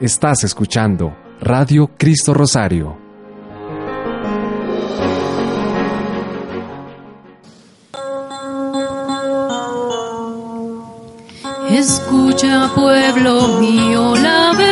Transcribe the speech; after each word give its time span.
Estás 0.00 0.42
escuchando 0.44 1.16
Radio 1.40 1.90
Cristo 1.96 2.34
Rosario. 2.34 2.96
Escucha, 11.70 12.70
pueblo 12.74 13.58
mío, 13.58 14.14
la 14.16 14.52
verdad. 14.56 14.71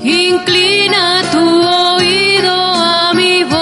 Inclina 0.04 1.06
tu 1.34 1.46
oído 1.94 2.54
a 2.54 3.14
mi 3.14 3.44
voz. 3.44 3.56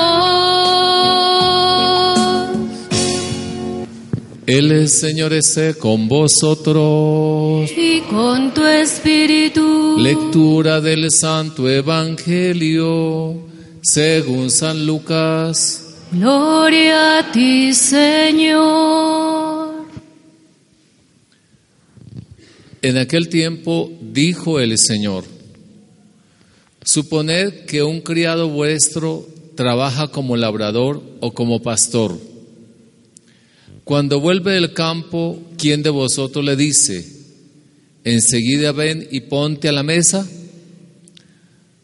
El 4.46 4.90
Señor 4.90 5.32
esté 5.34 5.76
con 5.76 6.08
vosotros. 6.08 7.70
y 7.76 8.02
con 8.02 8.54
tu 8.54 8.66
espíritu. 8.66 9.96
Lectura 9.98 10.82
del 10.82 11.08
Santo 11.10 11.70
Evangelio 11.70 13.36
según 13.82 14.50
San 14.50 14.86
Lucas. 14.86 15.80
Gloria 16.12 17.20
a 17.20 17.32
ti, 17.32 17.74
Señor. 17.74 19.33
En 22.84 22.98
aquel 22.98 23.30
tiempo 23.30 23.98
dijo 24.02 24.60
el 24.60 24.78
Señor, 24.78 25.24
suponed 26.84 27.64
que 27.66 27.82
un 27.82 28.02
criado 28.02 28.50
vuestro 28.50 29.26
trabaja 29.56 30.10
como 30.10 30.36
labrador 30.36 31.02
o 31.22 31.34
como 31.34 31.62
pastor. 31.62 32.20
Cuando 33.86 34.20
vuelve 34.20 34.56
del 34.56 34.74
campo, 34.74 35.42
¿quién 35.58 35.82
de 35.82 35.92
vosotros 35.92 36.44
le 36.44 36.58
dice, 36.58 37.08
enseguida 38.04 38.74
ven 38.74 39.08
y 39.10 39.22
ponte 39.22 39.70
a 39.70 39.72
la 39.72 39.84
mesa? 39.84 40.28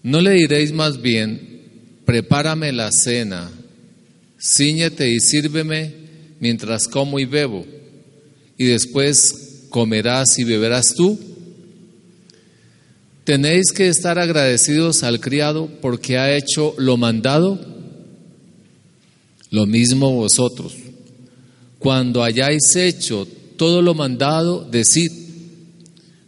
¿No 0.03 0.19
le 0.19 0.31
diréis 0.31 0.73
más 0.73 1.01
bien, 1.01 1.61
prepárame 2.03 2.73
la 2.73 2.91
cena, 2.91 3.49
ciñete 4.37 5.09
y 5.09 5.21
sírveme 5.21 5.93
mientras 6.41 6.89
como 6.89 7.19
y 7.19 7.25
bebo, 7.25 7.65
y 8.57 8.65
después 8.65 9.48
comerás 9.69 10.37
y 10.39 10.43
beberás 10.43 10.93
tú? 10.95 11.19
¿Tenéis 13.23 13.71
que 13.71 13.87
estar 13.87 14.17
agradecidos 14.17 15.03
al 15.03 15.19
criado 15.19 15.69
porque 15.81 16.17
ha 16.17 16.35
hecho 16.35 16.73
lo 16.77 16.97
mandado? 16.97 17.59
Lo 19.51 19.65
mismo 19.65 20.13
vosotros. 20.13 20.73
Cuando 21.77 22.23
hayáis 22.23 22.75
hecho 22.75 23.27
todo 23.55 23.81
lo 23.81 23.93
mandado, 23.93 24.67
decid, 24.69 25.11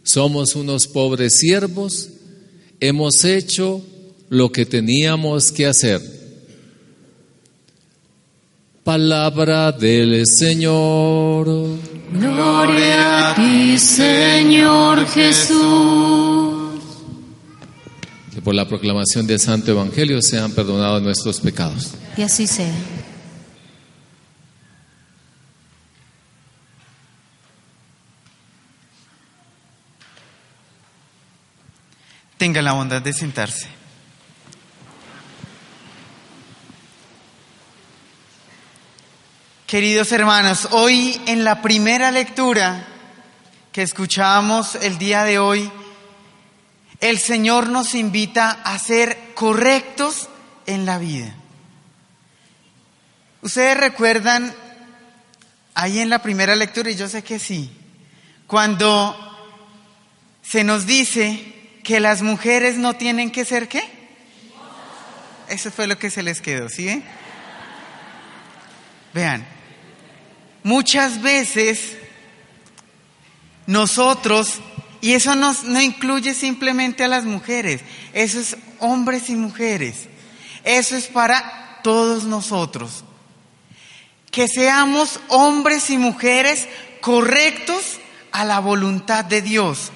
somos 0.02 0.54
unos 0.54 0.86
pobres 0.86 1.34
siervos, 1.34 2.08
hemos 2.80 3.24
hecho 3.24 3.82
lo 4.28 4.50
que 4.50 4.64
teníamos 4.64 5.52
que 5.52 5.66
hacer. 5.66 6.21
Palabra 8.84 9.70
del 9.70 10.26
Señor. 10.26 11.46
Gloria 12.10 13.30
a 13.30 13.34
ti, 13.36 13.78
Señor 13.78 15.06
Jesús. 15.06 16.80
Que 18.34 18.42
por 18.42 18.56
la 18.56 18.66
proclamación 18.66 19.24
del 19.24 19.38
Santo 19.38 19.70
Evangelio 19.70 20.20
sean 20.20 20.50
perdonados 20.50 21.00
nuestros 21.00 21.38
pecados. 21.38 21.94
Y 22.16 22.22
así 22.22 22.48
sea. 22.48 22.74
Tenga 32.36 32.60
la 32.62 32.72
bondad 32.72 33.00
de 33.00 33.12
sentarse. 33.12 33.81
Queridos 39.72 40.12
hermanos, 40.12 40.68
hoy 40.72 41.18
en 41.24 41.44
la 41.44 41.62
primera 41.62 42.10
lectura 42.10 42.86
que 43.72 43.80
escuchábamos 43.80 44.74
el 44.74 44.98
día 44.98 45.24
de 45.24 45.38
hoy, 45.38 45.72
el 47.00 47.18
Señor 47.18 47.70
nos 47.70 47.94
invita 47.94 48.50
a 48.50 48.78
ser 48.78 49.32
correctos 49.34 50.28
en 50.66 50.84
la 50.84 50.98
vida. 50.98 51.34
Ustedes 53.40 53.78
recuerdan 53.78 54.54
ahí 55.72 56.00
en 56.00 56.10
la 56.10 56.20
primera 56.20 56.54
lectura, 56.54 56.90
y 56.90 56.96
yo 56.96 57.08
sé 57.08 57.24
que 57.24 57.38
sí, 57.38 57.72
cuando 58.46 59.16
se 60.42 60.64
nos 60.64 60.84
dice 60.84 61.80
que 61.82 61.98
las 61.98 62.20
mujeres 62.20 62.76
no 62.76 62.92
tienen 62.92 63.30
que 63.30 63.46
ser 63.46 63.68
qué? 63.68 63.82
Eso 65.48 65.70
fue 65.70 65.86
lo 65.86 65.98
que 65.98 66.10
se 66.10 66.22
les 66.22 66.42
quedó, 66.42 66.68
¿sí? 66.68 67.02
Vean, 69.14 69.46
muchas 70.62 71.22
veces 71.22 71.96
nosotros, 73.66 74.60
y 75.00 75.14
eso 75.14 75.34
no, 75.34 75.54
no 75.64 75.80
incluye 75.80 76.34
simplemente 76.34 77.04
a 77.04 77.08
las 77.08 77.24
mujeres, 77.24 77.82
eso 78.12 78.40
es 78.40 78.56
hombres 78.78 79.30
y 79.30 79.36
mujeres, 79.36 80.08
eso 80.64 80.96
es 80.96 81.06
para 81.06 81.80
todos 81.82 82.24
nosotros, 82.24 83.04
que 84.30 84.48
seamos 84.48 85.20
hombres 85.28 85.90
y 85.90 85.98
mujeres 85.98 86.68
correctos 87.00 87.98
a 88.30 88.44
la 88.44 88.60
voluntad 88.60 89.24
de 89.24 89.42
Dios. 89.42 89.92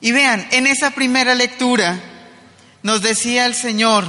Y 0.00 0.12
vean, 0.12 0.46
en 0.50 0.66
esa 0.66 0.90
primera 0.90 1.34
lectura 1.34 1.98
nos 2.82 3.02
decía 3.02 3.46
el 3.46 3.54
Señor 3.54 4.04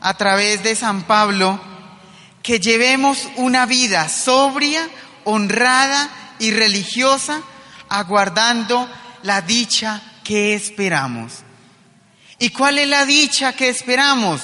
a 0.00 0.14
través 0.14 0.62
de 0.62 0.74
San 0.74 1.02
Pablo 1.02 1.60
que 2.42 2.58
llevemos 2.58 3.28
una 3.36 3.66
vida 3.66 4.08
sobria, 4.08 4.88
honrada 5.24 6.10
y 6.38 6.50
religiosa, 6.50 7.42
aguardando 7.88 8.88
la 9.22 9.42
dicha 9.42 10.00
que 10.24 10.54
esperamos. 10.54 11.44
¿Y 12.38 12.50
cuál 12.50 12.78
es 12.78 12.88
la 12.88 13.04
dicha 13.04 13.52
que 13.52 13.68
esperamos? 13.68 14.42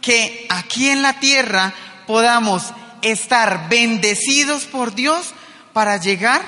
Que 0.00 0.46
aquí 0.48 0.88
en 0.88 1.02
la 1.02 1.18
tierra 1.18 1.74
podamos 2.06 2.62
estar 3.02 3.68
bendecidos 3.68 4.64
por 4.64 4.94
Dios 4.94 5.34
para 5.72 5.96
llegar 5.96 6.42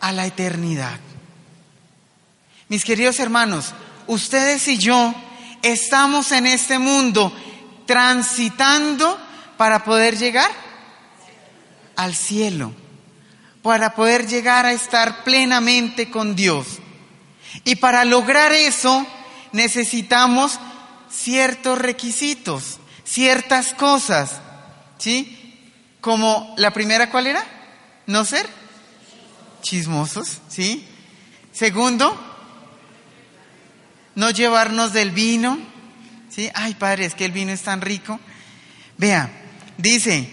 a 0.00 0.12
la 0.12 0.26
eternidad. 0.26 0.98
Mis 2.68 2.84
queridos 2.84 3.20
hermanos, 3.20 3.74
ustedes 4.08 4.66
y 4.66 4.78
yo 4.78 5.14
estamos 5.62 6.32
en 6.32 6.46
este 6.46 6.78
mundo 6.78 7.32
transitando 7.86 9.18
para 9.56 9.84
poder 9.84 10.16
llegar 10.16 10.50
al 11.96 12.14
cielo, 12.14 12.72
para 13.62 13.94
poder 13.94 14.26
llegar 14.26 14.66
a 14.66 14.72
estar 14.72 15.24
plenamente 15.24 16.10
con 16.10 16.36
Dios. 16.36 16.66
Y 17.64 17.76
para 17.76 18.04
lograr 18.04 18.52
eso 18.52 19.06
necesitamos 19.52 20.60
ciertos 21.10 21.78
requisitos, 21.78 22.78
ciertas 23.04 23.74
cosas, 23.74 24.40
¿sí? 24.98 25.62
Como 26.00 26.54
la 26.58 26.72
primera, 26.72 27.10
¿cuál 27.10 27.26
era? 27.26 27.44
No 28.06 28.24
ser 28.24 28.46
chismosos, 29.62 30.40
¿sí? 30.48 30.86
Segundo, 31.52 32.16
no 34.14 34.30
llevarnos 34.30 34.92
del 34.92 35.10
vino, 35.10 35.58
¿sí? 36.30 36.50
Ay, 36.54 36.74
padre, 36.74 37.06
es 37.06 37.14
que 37.14 37.24
el 37.24 37.32
vino 37.32 37.52
es 37.52 37.62
tan 37.62 37.80
rico. 37.80 38.20
Vea, 38.98 39.30
dice, 39.78 40.28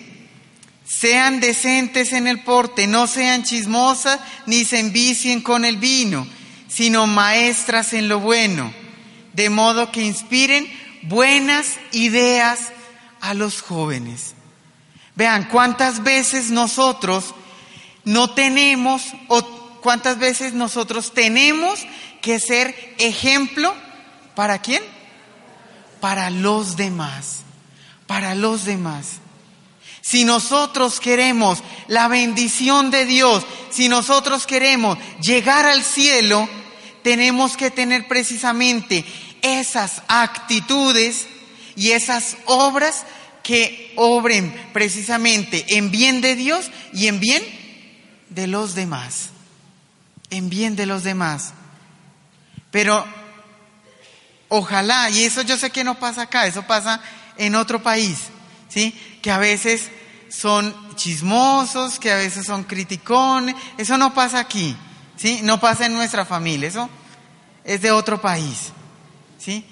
sean 0.85 1.39
decentes 1.39 2.13
en 2.13 2.27
el 2.27 2.43
porte, 2.43 2.87
no 2.87 3.07
sean 3.07 3.43
chismosas 3.43 4.19
ni 4.45 4.65
se 4.65 4.79
envicien 4.79 5.41
con 5.41 5.65
el 5.65 5.77
vino, 5.77 6.27
sino 6.67 7.07
maestras 7.07 7.93
en 7.93 8.07
lo 8.07 8.19
bueno, 8.19 8.73
de 9.33 9.49
modo 9.49 9.91
que 9.91 10.03
inspiren 10.03 10.67
buenas 11.03 11.77
ideas 11.91 12.59
a 13.21 13.33
los 13.33 13.61
jóvenes. 13.61 14.35
Vean, 15.15 15.47
cuántas 15.49 16.03
veces 16.03 16.49
nosotros 16.49 17.35
no 18.03 18.31
tenemos 18.31 19.13
o 19.27 19.43
cuántas 19.81 20.17
veces 20.17 20.53
nosotros 20.53 21.13
tenemos 21.13 21.79
que 22.21 22.39
ser 22.39 22.95
ejemplo 22.97 23.73
para 24.35 24.59
quién? 24.59 24.81
Para 25.99 26.29
los 26.29 26.75
demás. 26.75 27.39
para 28.07 28.35
los 28.35 28.65
demás. 28.65 29.22
Si 30.03 30.25
nosotros 30.25 30.99
queremos 30.99 31.63
la 31.87 32.09
bendición 32.09 32.91
de 32.91 33.05
Dios, 33.05 33.45
si 33.69 33.87
nosotros 33.87 34.45
queremos 34.45 34.97
llegar 35.21 35.65
al 35.65 35.81
cielo, 35.81 36.49
tenemos 37.03 37.55
que 37.55 37.71
tener 37.71 38.09
precisamente 38.09 39.05
esas 39.41 40.01
actitudes 40.09 41.25
y 41.77 41.91
esas 41.91 42.35
obras 42.47 43.05
que 43.43 43.93
obren 43.95 44.53
precisamente 44.73 45.77
en 45.77 45.89
bien 45.89 46.19
de 46.19 46.35
Dios 46.35 46.69
y 46.91 47.07
en 47.07 47.21
bien 47.21 47.41
de 48.29 48.47
los 48.47 48.75
demás. 48.75 49.29
En 50.29 50.49
bien 50.49 50.75
de 50.75 50.85
los 50.85 51.03
demás. 51.03 51.53
Pero 52.71 53.05
ojalá, 54.49 55.09
y 55.09 55.23
eso 55.23 55.43
yo 55.43 55.57
sé 55.57 55.69
que 55.69 55.85
no 55.85 55.97
pasa 55.97 56.23
acá, 56.23 56.45
eso 56.45 56.63
pasa 56.63 57.01
en 57.37 57.55
otro 57.55 57.81
país, 57.81 58.17
¿sí? 58.73 58.97
Que 59.21 59.31
a 59.31 59.37
veces 59.37 59.89
son 60.29 60.75
chismosos, 60.95 61.99
que 61.99 62.11
a 62.11 62.15
veces 62.15 62.45
son 62.45 62.63
criticones, 62.63 63.55
eso 63.77 63.97
no 63.97 64.13
pasa 64.13 64.39
aquí, 64.39 64.75
¿sí? 65.15 65.41
No 65.43 65.59
pasa 65.59 65.85
en 65.85 65.93
nuestra 65.93 66.25
familia, 66.25 66.69
eso 66.69 66.89
es 67.63 67.81
de 67.81 67.91
otro 67.91 68.19
país, 68.19 68.71
¿sí? 69.37 69.63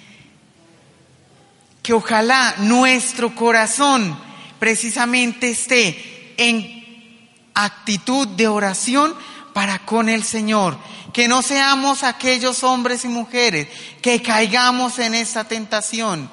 Que 1.81 1.93
ojalá 1.93 2.55
nuestro 2.59 3.33
corazón 3.33 4.17
precisamente 4.59 5.49
esté 5.49 6.35
en 6.37 7.29
actitud 7.55 8.27
de 8.27 8.47
oración 8.47 9.15
para 9.53 9.79
con 9.79 10.09
el 10.09 10.23
Señor. 10.23 10.77
Que 11.11 11.27
no 11.27 11.41
seamos 11.41 12.03
aquellos 12.03 12.63
hombres 12.63 13.03
y 13.03 13.09
mujeres 13.09 13.67
que 14.01 14.21
caigamos 14.21 14.99
en 14.99 15.13
esta 15.15 15.43
tentación 15.43 16.29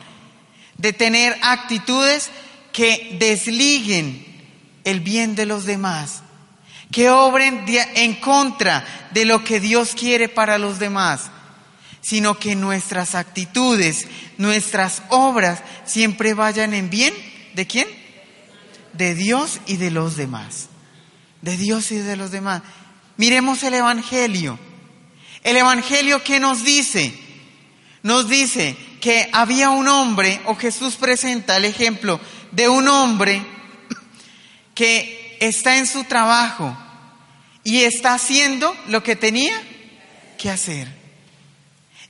de 0.76 0.92
tener 0.92 1.36
actitudes 1.42 2.30
que 2.72 3.16
desliguen 3.18 4.24
el 4.84 5.00
bien 5.00 5.34
de 5.34 5.46
los 5.46 5.64
demás, 5.64 6.22
que 6.90 7.10
obren 7.10 7.64
en 7.68 8.14
contra 8.14 8.84
de 9.12 9.24
lo 9.24 9.44
que 9.44 9.60
Dios 9.60 9.94
quiere 9.94 10.28
para 10.28 10.58
los 10.58 10.78
demás, 10.78 11.30
sino 12.00 12.38
que 12.38 12.54
nuestras 12.54 13.14
actitudes, 13.14 14.06
nuestras 14.38 15.02
obras 15.10 15.62
siempre 15.84 16.34
vayan 16.34 16.72
en 16.72 16.88
bien 16.88 17.12
de 17.54 17.66
quién? 17.66 17.88
De 18.92 19.14
Dios 19.14 19.60
y 19.66 19.76
de 19.76 19.90
los 19.90 20.16
demás. 20.16 20.68
De 21.42 21.56
Dios 21.56 21.92
y 21.92 21.96
de 21.96 22.16
los 22.16 22.30
demás. 22.30 22.62
Miremos 23.16 23.62
el 23.62 23.74
Evangelio. 23.74 24.58
El 25.42 25.56
Evangelio 25.56 26.22
que 26.24 26.40
nos 26.40 26.64
dice, 26.64 27.12
nos 28.02 28.28
dice 28.28 28.76
que 29.00 29.28
había 29.32 29.70
un 29.70 29.88
hombre, 29.88 30.40
o 30.46 30.54
Jesús 30.54 30.96
presenta 30.96 31.56
el 31.56 31.64
ejemplo 31.64 32.20
de 32.52 32.68
un 32.68 32.88
hombre 32.88 33.42
que 34.74 35.36
está 35.40 35.78
en 35.78 35.86
su 35.86 36.04
trabajo 36.04 36.76
y 37.64 37.82
está 37.82 38.14
haciendo 38.14 38.74
lo 38.86 39.02
que 39.02 39.16
tenía 39.16 39.60
que 40.38 40.50
hacer. 40.50 40.88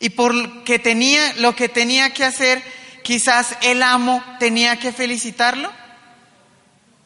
Y 0.01 0.11
porque 0.11 0.79
tenía 0.79 1.35
lo 1.35 1.57
que 1.57 1.69
tenía 1.69 2.13
que 2.13 2.25
hacer, 2.25 2.63
quizás 3.03 3.57
el 3.63 3.83
amo 3.83 4.23
tenía 4.39 4.79
que 4.79 4.93
felicitarlo. 4.93 5.73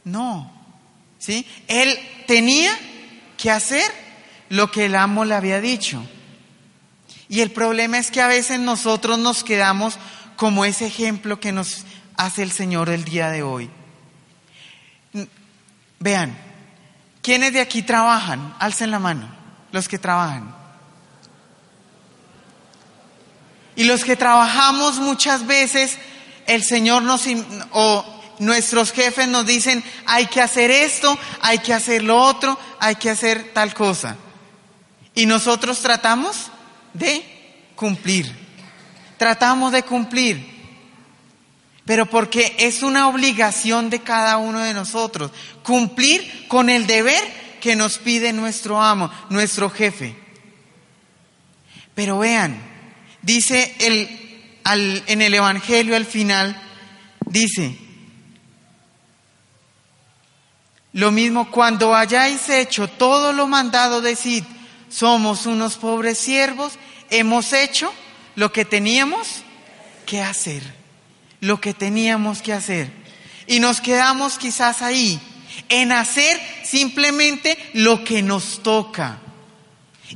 No. 0.05 0.53
¿Sí? 1.19 1.47
Él 1.69 1.99
tenía 2.27 2.77
que 3.39 3.51
hacer 3.51 3.91
lo 4.49 4.71
que 4.71 4.87
el 4.87 4.97
amo 4.97 5.25
le 5.25 5.35
había 5.35 5.61
dicho. 5.61 6.05
Y 7.29 7.41
el 7.41 7.51
problema 7.51 7.99
es 7.99 8.11
que 8.11 8.21
a 8.21 8.27
veces 8.27 8.59
nosotros 8.59 9.19
nos 9.19 9.45
quedamos 9.45 9.99
como 10.37 10.65
ese 10.65 10.87
ejemplo 10.87 11.41
que 11.41 11.53
nos 11.53 11.85
hace 12.17 12.43
el 12.43 12.53
Señor 12.53 12.89
el 12.89 13.05
día 13.05 13.31
de 13.31 13.43
hoy. 13.43 13.71
Vean, 15.99 16.37
¿quiénes 17.23 17.53
de 17.53 17.61
aquí 17.61 17.83
trabajan? 17.83 18.55
Alcen 18.59 18.91
la 18.91 18.99
mano, 18.99 19.29
los 19.71 19.89
que 19.89 19.99
trabajan. 19.99 20.55
Y 23.77 23.85
los 23.85 24.05
que 24.05 24.17
trabajamos 24.17 24.99
muchas 24.99 25.47
veces, 25.47 25.99
el 26.47 26.63
Señor 26.63 27.03
nos, 27.03 27.25
o 27.71 28.05
nuestros 28.39 28.93
jefes 28.93 29.29
nos 29.29 29.47
dicen, 29.47 29.83
hay 30.07 30.27
que 30.27 30.41
hacer 30.41 30.71
esto, 30.71 31.19
hay 31.41 31.59
que 31.59 31.73
hacer 31.73 32.03
lo 32.03 32.19
otro, 32.19 32.59
hay 32.81 32.97
que 32.97 33.11
hacer 33.11 33.53
tal 33.55 33.73
cosa. 33.73 34.17
Y 35.15 35.27
nosotros 35.27 35.81
tratamos 35.81 36.51
de 36.93 37.25
cumplir. 37.77 38.31
Tratamos 39.17 39.73
de 39.73 39.83
cumplir. 39.83 40.52
Pero 41.85 42.07
porque 42.07 42.55
es 42.59 42.83
una 42.83 43.09
obligación 43.09 43.91
de 43.91 44.01
cada 44.01 44.37
uno 44.37 44.61
de 44.61 44.75
nosotros 44.75 45.33
cumplir 45.63 46.47
con 46.49 46.71
el 46.71 46.87
deber 46.87 47.23
que 47.61 47.77
nos 47.77 47.99
pide 47.99 48.33
nuestro 48.33 48.81
amo, 48.81 49.11
nuestro 49.31 49.69
jefe. 49.71 50.17
Pero 51.95 52.19
vean, 52.19 52.61
dice 53.21 53.75
el, 53.81 54.61
al, 54.65 55.03
en 55.07 55.23
el 55.23 55.35
Evangelio 55.35 55.97
al 55.97 56.07
final, 56.07 56.61
dice, 57.27 57.79
lo 60.93 61.11
mismo 61.11 61.51
cuando 61.51 61.95
hayáis 61.95 62.49
hecho 62.49 62.89
todo 62.89 63.33
lo 63.33 63.49
mandado, 63.49 64.01
decid, 64.01 64.45
somos 64.89 65.47
unos 65.47 65.77
pobres 65.77 66.19
siervos, 66.19 66.75
hemos 67.11 67.53
hecho 67.53 67.93
lo 68.35 68.53
que 68.53 68.65
teníamos 68.65 69.43
que 70.05 70.21
hacer, 70.21 70.63
lo 71.43 71.61
que 71.61 71.75
teníamos 71.75 72.41
que 72.41 72.53
hacer. 72.53 72.91
Y 73.49 73.59
nos 73.59 73.81
quedamos 73.81 74.39
quizás 74.39 74.81
ahí, 74.81 75.21
en 75.69 75.91
hacer 75.91 76.41
simplemente 76.65 77.59
lo 77.75 78.05
que 78.05 78.23
nos 78.23 78.63
toca. 78.63 79.19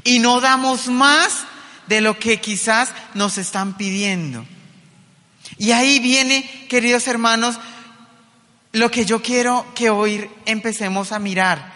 Y 0.05 0.21
no 0.21 0.41
damos 0.41 0.87
más 0.87 1.45
de 1.89 2.01
lo 2.01 2.19
que 2.19 2.41
quizás 2.41 2.91
nos 3.15 3.39
están 3.39 3.77
pidiendo. 3.77 4.47
Y 5.59 5.73
ahí 5.73 5.99
viene, 5.99 6.49
queridos 6.69 7.09
hermanos, 7.09 7.59
lo 8.71 8.91
que 8.91 9.05
yo 9.05 9.21
quiero 9.21 9.67
que 9.75 9.91
hoy 9.91 10.31
empecemos 10.45 11.11
a 11.11 11.19
mirar. 11.19 11.75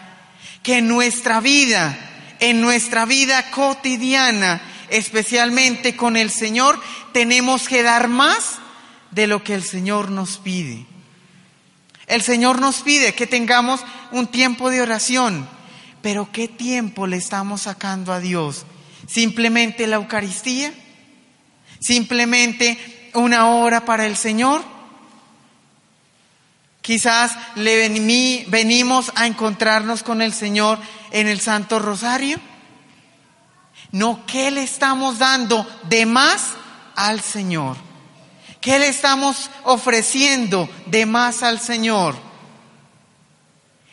Que 0.62 0.78
en 0.78 0.86
nuestra 0.86 1.40
vida, 1.40 1.98
en 2.38 2.60
nuestra 2.60 3.04
vida 3.04 3.50
cotidiana, 3.50 4.62
especialmente 4.90 5.96
con 5.96 6.16
el 6.16 6.30
Señor, 6.30 6.80
tenemos 7.12 7.66
que 7.68 7.82
dar 7.82 8.06
más 8.06 8.60
de 9.10 9.26
lo 9.26 9.42
que 9.42 9.54
el 9.54 9.62
Señor 9.62 10.10
nos 10.10 10.38
pide. 10.38 10.86
El 12.06 12.22
Señor 12.22 12.60
nos 12.60 12.82
pide 12.82 13.14
que 13.14 13.26
tengamos 13.26 13.80
un 14.10 14.26
tiempo 14.26 14.70
de 14.70 14.82
oración, 14.82 15.48
pero 16.02 16.30
¿qué 16.32 16.48
tiempo 16.48 17.06
le 17.06 17.16
estamos 17.16 17.62
sacando 17.62 18.12
a 18.12 18.20
Dios? 18.20 18.66
¿Simplemente 19.06 19.86
la 19.86 19.96
Eucaristía? 19.96 20.72
¿Simplemente 21.78 23.10
una 23.14 23.46
hora 23.46 23.84
para 23.84 24.06
el 24.06 24.16
Señor? 24.16 24.62
Quizás 26.82 27.36
le 27.56 27.88
venimos 28.48 29.12
a 29.14 29.26
encontrarnos 29.26 30.02
con 30.02 30.22
el 30.22 30.32
Señor 30.32 30.78
en 31.12 31.28
el 31.28 31.40
Santo 31.40 31.78
Rosario. 31.78 32.38
No, 33.92 34.24
¿qué 34.26 34.50
le 34.50 34.62
estamos 34.62 35.18
dando 35.18 35.66
de 35.88 36.06
más 36.06 36.54
al 36.96 37.20
Señor? 37.20 37.76
¿Qué 38.60 38.78
le 38.78 38.88
estamos 38.88 39.50
ofreciendo 39.64 40.68
de 40.86 41.06
más 41.06 41.42
al 41.42 41.60
Señor? 41.60 42.14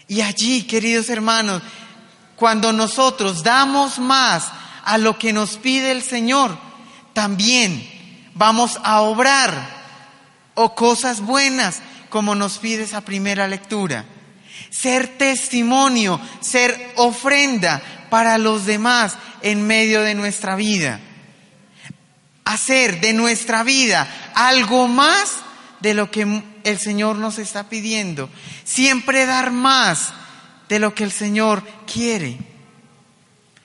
Y 0.08 0.22
allí, 0.22 0.64
queridos 0.64 1.10
hermanos, 1.10 1.62
cuando 2.36 2.74
nosotros 2.74 3.44
damos 3.44 3.98
más 4.00 4.52
a 4.84 4.98
lo 4.98 5.18
que 5.18 5.34
nos 5.34 5.58
pide 5.58 5.92
el 5.92 6.02
Señor, 6.02 6.58
también 7.14 7.88
vamos 8.36 8.80
a 8.84 9.02
obrar 9.02 9.78
o 10.54 10.76
cosas 10.76 11.22
buenas 11.22 11.82
como 12.10 12.36
nos 12.36 12.58
pide 12.58 12.84
esa 12.84 13.02
primera 13.02 13.48
lectura. 13.48 14.06
Ser 14.70 15.18
testimonio, 15.18 16.20
ser 16.42 16.94
ofrenda 16.96 17.82
para 18.10 18.38
los 18.38 18.66
demás 18.66 19.16
en 19.42 19.66
medio 19.66 20.02
de 20.02 20.14
nuestra 20.14 20.56
vida. 20.56 21.00
Hacer 22.48 23.02
de 23.02 23.12
nuestra 23.12 23.64
vida 23.64 24.08
algo 24.34 24.88
más 24.88 25.34
de 25.82 25.94
lo 25.94 26.10
que 26.10 26.44
el 26.64 26.80
Señor 26.80 27.18
nos 27.18 27.40
está 27.40 27.68
pidiendo. 27.68 28.30
Siempre 28.64 29.26
dar 29.26 29.52
más 29.52 30.14
de 30.70 30.80
lo 30.80 30.96
que 30.96 31.04
el 31.04 31.12
Señor 31.12 31.62
quiere. 31.92 32.38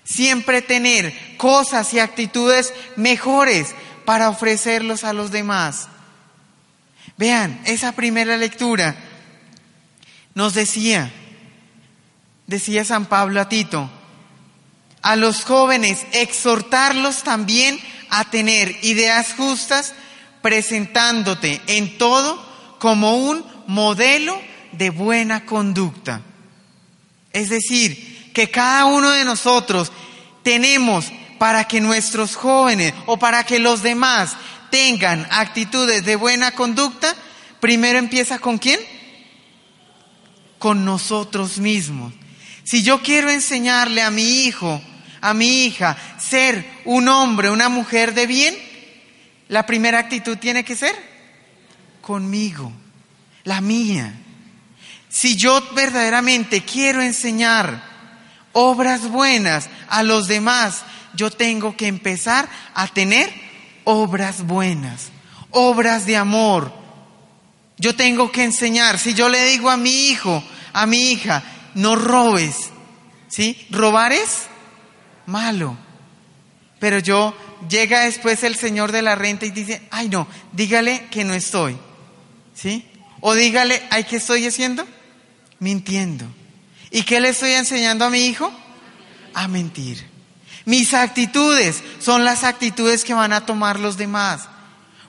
Siempre 0.02 0.62
tener 0.62 1.36
cosas 1.36 1.94
y 1.94 2.00
actitudes 2.00 2.74
mejores 2.96 3.74
para 4.04 4.28
ofrecerlos 4.28 5.04
a 5.04 5.12
los 5.12 5.30
demás. 5.30 5.88
Vean, 7.16 7.60
esa 7.66 7.92
primera 7.92 8.36
lectura 8.36 8.96
nos 10.34 10.54
decía, 10.54 11.12
decía 12.48 12.84
San 12.84 13.06
Pablo 13.06 13.40
a 13.40 13.48
Tito, 13.48 13.88
a 15.02 15.16
los 15.16 15.44
jóvenes 15.44 16.04
exhortarlos 16.12 17.22
también 17.22 17.78
a 18.14 18.26
tener 18.26 18.78
ideas 18.82 19.32
justas, 19.38 19.94
presentándote 20.42 21.62
en 21.66 21.96
todo 21.96 22.44
como 22.78 23.16
un 23.16 23.42
modelo 23.66 24.38
de 24.72 24.90
buena 24.90 25.46
conducta. 25.46 26.20
Es 27.32 27.48
decir, 27.48 28.30
que 28.34 28.50
cada 28.50 28.84
uno 28.84 29.10
de 29.10 29.24
nosotros 29.24 29.90
tenemos 30.42 31.06
para 31.38 31.64
que 31.64 31.80
nuestros 31.80 32.36
jóvenes 32.36 32.92
o 33.06 33.18
para 33.18 33.44
que 33.44 33.58
los 33.58 33.82
demás 33.82 34.36
tengan 34.70 35.26
actitudes 35.30 36.04
de 36.04 36.16
buena 36.16 36.50
conducta, 36.50 37.16
primero 37.60 37.98
empieza 37.98 38.38
con 38.38 38.58
quién? 38.58 38.78
Con 40.58 40.84
nosotros 40.84 41.56
mismos. 41.56 42.12
Si 42.62 42.82
yo 42.82 43.00
quiero 43.00 43.30
enseñarle 43.30 44.02
a 44.02 44.10
mi 44.10 44.44
hijo, 44.44 44.82
a 45.22 45.32
mi 45.34 45.64
hija, 45.64 45.96
ser 46.18 46.68
un 46.84 47.08
hombre, 47.08 47.48
una 47.48 47.68
mujer 47.68 48.12
de 48.12 48.26
bien, 48.26 48.54
la 49.48 49.64
primera 49.64 50.00
actitud 50.00 50.36
tiene 50.36 50.64
que 50.64 50.76
ser 50.76 50.94
conmigo, 52.02 52.72
la 53.44 53.60
mía. 53.60 54.12
Si 55.08 55.36
yo 55.36 55.62
verdaderamente 55.74 56.62
quiero 56.62 57.00
enseñar 57.02 57.84
obras 58.52 59.08
buenas 59.08 59.70
a 59.88 60.02
los 60.02 60.26
demás, 60.26 60.82
yo 61.14 61.30
tengo 61.30 61.76
que 61.76 61.86
empezar 61.86 62.48
a 62.74 62.88
tener 62.88 63.32
obras 63.84 64.44
buenas, 64.44 65.12
obras 65.50 66.04
de 66.04 66.16
amor. 66.16 66.72
Yo 67.78 67.94
tengo 67.94 68.32
que 68.32 68.42
enseñar, 68.42 68.98
si 68.98 69.14
yo 69.14 69.28
le 69.28 69.44
digo 69.44 69.70
a 69.70 69.76
mi 69.76 70.08
hijo, 70.08 70.42
a 70.72 70.86
mi 70.86 71.12
hija, 71.12 71.44
no 71.74 71.94
robes, 71.94 72.70
¿sí? 73.28 73.66
Robar 73.70 74.12
es 74.12 74.48
malo. 75.32 75.76
Pero 76.78 76.98
yo 76.98 77.34
llega 77.68 78.00
después 78.04 78.44
el 78.44 78.54
señor 78.54 78.92
de 78.92 79.02
la 79.02 79.16
renta 79.16 79.46
y 79.46 79.50
dice, 79.50 79.82
ay 79.90 80.08
no, 80.08 80.28
dígale 80.52 81.06
que 81.10 81.24
no 81.24 81.34
estoy, 81.34 81.76
¿sí? 82.54 82.86
O 83.20 83.34
dígale, 83.34 83.82
ay, 83.90 84.04
¿qué 84.04 84.16
estoy 84.16 84.46
haciendo? 84.46 84.84
Mintiendo. 85.60 86.26
¿Y 86.90 87.04
qué 87.04 87.20
le 87.20 87.28
estoy 87.28 87.52
enseñando 87.52 88.04
a 88.04 88.10
mi 88.10 88.26
hijo? 88.26 88.52
A 89.32 89.46
mentir. 89.46 90.04
Mis 90.64 90.92
actitudes 90.92 91.82
son 92.00 92.24
las 92.24 92.42
actitudes 92.42 93.04
que 93.04 93.14
van 93.14 93.32
a 93.32 93.46
tomar 93.46 93.78
los 93.78 93.96
demás. 93.96 94.48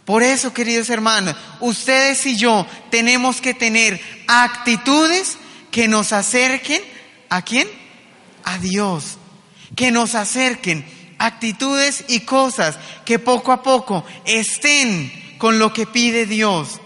Por 0.05 0.21
eso, 0.21 0.53
queridos 0.53 0.89
hermanos, 0.89 1.35
ustedes 1.59 2.25
y 2.27 2.37
yo 2.37 2.67
tenemos 2.91 3.41
que 3.41 3.53
tener 3.53 3.99
actitudes 4.27 5.37
que 5.71 5.87
nos 5.87 6.13
acerquen 6.13 6.81
a 7.29 7.41
quién? 7.41 7.67
A 8.43 8.59
Dios. 8.59 9.17
Que 9.75 9.91
nos 9.91 10.15
acerquen 10.15 10.85
actitudes 11.17 12.05
y 12.07 12.21
cosas 12.21 12.77
que 13.05 13.19
poco 13.19 13.51
a 13.51 13.63
poco 13.63 14.05
estén 14.25 15.11
con 15.37 15.59
lo 15.59 15.73
que 15.73 15.85
pide 15.85 16.25
Dios. 16.25 16.79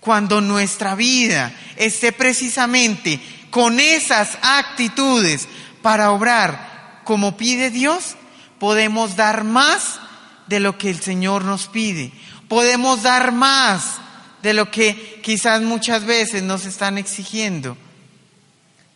Cuando 0.00 0.40
nuestra 0.40 0.94
vida 0.94 1.54
esté 1.76 2.12
precisamente 2.12 3.20
con 3.50 3.80
esas 3.80 4.38
actitudes 4.42 5.48
para 5.82 6.10
obrar 6.10 7.02
como 7.04 7.36
pide 7.36 7.70
Dios, 7.70 8.16
podemos 8.58 9.16
dar 9.16 9.44
más 9.44 10.00
de 10.46 10.60
lo 10.60 10.78
que 10.78 10.90
el 10.90 11.00
Señor 11.00 11.44
nos 11.44 11.66
pide. 11.66 12.12
Podemos 12.48 13.02
dar 13.02 13.32
más 13.32 13.98
de 14.42 14.54
lo 14.54 14.70
que 14.70 15.20
quizás 15.22 15.62
muchas 15.62 16.04
veces 16.04 16.42
nos 16.42 16.66
están 16.66 16.98
exigiendo. 16.98 17.76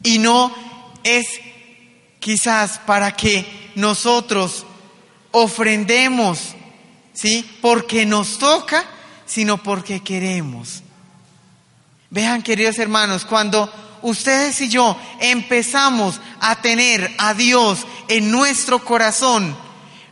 Y 0.02 0.18
no 0.18 0.54
es 1.04 1.26
quizás 2.20 2.78
para 2.86 3.14
que 3.16 3.70
nosotros 3.74 4.66
ofrendemos, 5.30 6.54
¿sí? 7.12 7.48
Porque 7.60 8.06
nos 8.06 8.38
toca, 8.38 8.84
sino 9.26 9.62
porque 9.62 10.00
queremos. 10.00 10.82
Vean, 12.10 12.42
queridos 12.42 12.78
hermanos, 12.78 13.24
cuando 13.24 13.70
ustedes 14.02 14.60
y 14.60 14.68
yo 14.68 14.96
empezamos 15.20 16.20
a 16.40 16.60
tener 16.60 17.14
a 17.18 17.34
Dios 17.34 17.86
en 18.08 18.30
nuestro 18.30 18.84
corazón, 18.84 19.56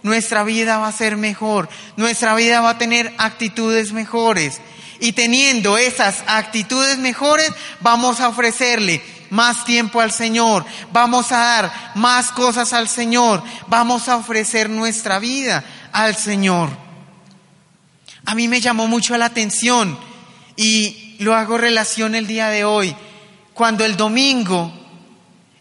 nuestra 0.02 0.44
vida 0.44 0.78
va 0.78 0.88
a 0.88 0.92
ser 0.92 1.16
mejor, 1.16 1.68
nuestra 1.96 2.34
vida 2.34 2.60
va 2.60 2.70
a 2.70 2.78
tener 2.78 3.12
actitudes 3.18 3.92
mejores. 3.92 4.60
Y 4.98 5.12
teniendo 5.12 5.76
esas 5.76 6.22
actitudes 6.26 6.98
mejores, 6.98 7.50
vamos 7.80 8.20
a 8.20 8.28
ofrecerle 8.28 9.02
más 9.36 9.64
tiempo 9.66 10.00
al 10.00 10.10
Señor, 10.10 10.64
vamos 10.92 11.30
a 11.30 11.36
dar 11.36 11.92
más 11.94 12.32
cosas 12.32 12.72
al 12.72 12.88
Señor, 12.88 13.42
vamos 13.68 14.08
a 14.08 14.16
ofrecer 14.16 14.70
nuestra 14.70 15.18
vida 15.18 15.62
al 15.92 16.16
Señor. 16.16 16.70
A 18.24 18.34
mí 18.34 18.48
me 18.48 18.60
llamó 18.60 18.88
mucho 18.88 19.16
la 19.16 19.26
atención 19.26 19.96
y 20.56 21.16
lo 21.20 21.34
hago 21.34 21.58
relación 21.58 22.14
el 22.14 22.26
día 22.26 22.48
de 22.48 22.64
hoy 22.64 22.96
cuando 23.52 23.84
el 23.84 23.96
domingo 23.96 24.72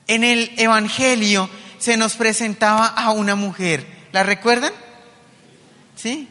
en 0.07 0.23
el 0.23 0.51
Evangelio 0.57 1.49
se 1.77 1.97
nos 1.97 2.15
presentaba 2.15 2.87
a 2.87 3.11
una 3.11 3.35
mujer. 3.35 3.85
¿La 4.13 4.23
recuerdan? 4.23 4.71
¿Sí? 5.95 6.29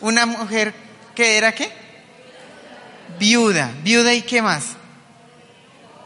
Una 0.00 0.24
mujer 0.26 0.74
que 1.14 1.36
era 1.36 1.52
qué? 1.52 1.70
Viuda. 3.18 3.70
¿Viuda 3.84 4.14
y 4.14 4.22
qué 4.22 4.40
más? 4.40 4.76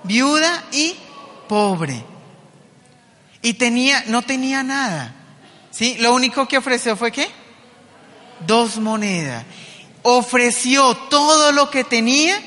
Viuda 0.07 0.65
y 0.73 0.95
pobre. 1.49 2.05
Y 3.43 3.55
tenía, 3.55 4.05
no 4.09 4.23
tenía 4.23 4.63
nada. 4.63 5.15
¿Sí? 5.71 5.97
Lo 6.01 6.15
único 6.15 6.49
que 6.49 6.59
ofreció 6.59 6.97
fue 6.97 7.13
qué? 7.13 7.29
Dos 8.47 8.79
monedas. 8.79 9.45
Ofreció 10.03 10.95
todo 11.11 11.53
lo 11.53 11.71
que 11.71 11.85
tenía 11.85 12.41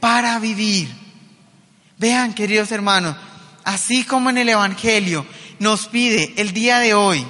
para 0.00 0.38
vivir. 0.38 0.88
Vean, 1.98 2.34
queridos 2.34 2.70
hermanos, 2.72 3.16
así 3.64 4.04
como 4.04 4.30
en 4.30 4.38
el 4.38 4.48
Evangelio 4.50 5.26
nos 5.58 5.86
pide 5.86 6.34
el 6.36 6.52
día 6.52 6.78
de 6.78 6.94
hoy 6.94 7.26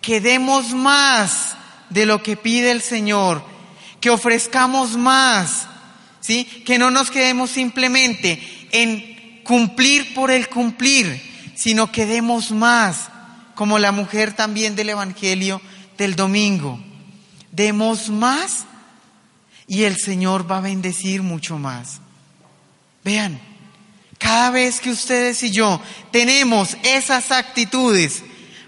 que 0.00 0.20
demos 0.20 0.72
más 0.72 1.54
de 1.90 2.06
lo 2.06 2.22
que 2.22 2.36
pide 2.36 2.70
el 2.70 2.80
Señor, 2.80 3.42
que 4.00 4.10
ofrezcamos 4.10 4.96
más, 4.96 5.66
¿sí? 6.20 6.44
Que 6.64 6.78
no 6.78 6.90
nos 6.90 7.10
quedemos 7.10 7.50
simplemente 7.50 8.59
en 8.72 9.42
cumplir 9.44 10.14
por 10.14 10.30
el 10.30 10.48
cumplir, 10.48 11.20
sino 11.54 11.90
que 11.90 12.06
demos 12.06 12.50
más, 12.50 13.08
como 13.54 13.78
la 13.78 13.92
mujer 13.92 14.34
también 14.34 14.76
del 14.76 14.90
Evangelio 14.90 15.60
del 15.98 16.16
domingo. 16.16 16.80
Demos 17.52 18.08
más 18.08 18.64
y 19.66 19.84
el 19.84 19.96
Señor 19.98 20.50
va 20.50 20.58
a 20.58 20.62
bendecir 20.62 21.22
mucho 21.22 21.58
más. 21.58 22.00
Vean, 23.04 23.40
cada 24.18 24.50
vez 24.50 24.80
que 24.80 24.90
ustedes 24.90 25.42
y 25.42 25.50
yo 25.50 25.80
tenemos 26.10 26.76
esas 26.82 27.30
actitudes 27.30 28.22